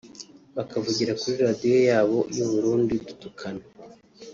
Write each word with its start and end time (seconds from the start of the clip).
bakavugira 0.57 1.17
kuri 1.21 1.35
Radio 1.45 1.75
yabo 1.89 2.17
y’u 2.35 2.47
Burundi 2.51 2.93
dutukana 3.07 3.63